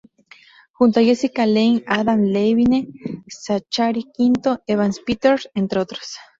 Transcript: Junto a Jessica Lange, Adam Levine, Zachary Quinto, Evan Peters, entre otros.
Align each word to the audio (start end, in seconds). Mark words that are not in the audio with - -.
Junto 0.71 0.99
a 0.99 1.03
Jessica 1.03 1.45
Lange, 1.45 1.83
Adam 1.85 2.23
Levine, 2.23 2.87
Zachary 3.29 4.05
Quinto, 4.11 4.63
Evan 4.65 4.93
Peters, 5.05 5.47
entre 5.53 5.79
otros. 5.79 6.17